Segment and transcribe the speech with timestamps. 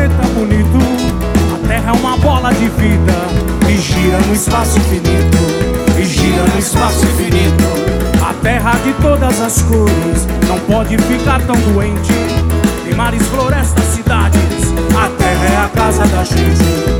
[0.00, 0.78] jeito é bonito.
[1.54, 3.12] A terra é uma bola de vida
[3.68, 5.38] e gira no espaço infinito.
[5.98, 7.64] E gira no espaço infinito.
[8.26, 12.12] A terra de todas as cores não pode ficar tão doente.
[12.84, 14.40] Tem mares, florestas, cidades.
[14.96, 16.99] A terra é a casa da gente.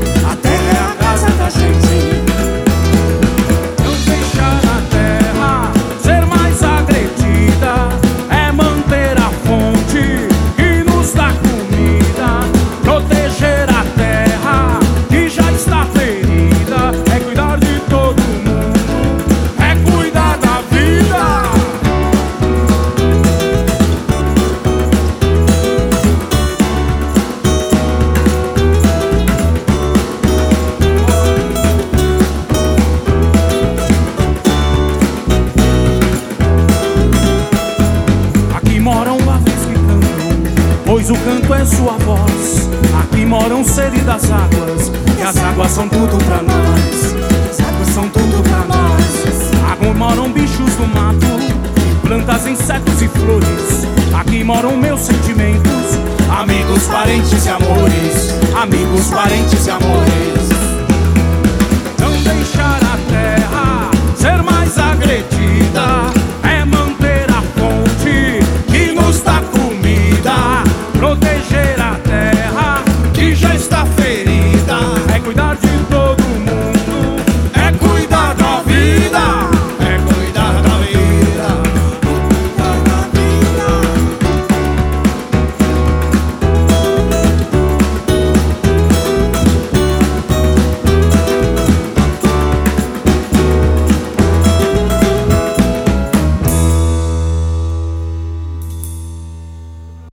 [41.11, 42.69] O canto é sua voz.
[43.01, 47.15] Aqui moram sede das águas, e as águas são tudo pra nós.
[47.49, 49.71] As águas são tudo pra nós.
[49.71, 53.87] Aqui moram bichos do mato, plantas, insetos e flores.
[54.13, 58.31] Aqui moram meus sentimentos, amigos, parentes e amores.
[58.55, 60.60] Amigos, parentes e amores.